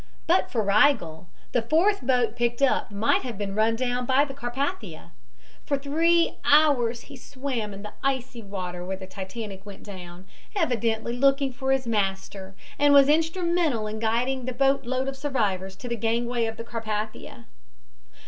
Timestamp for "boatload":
14.53-15.07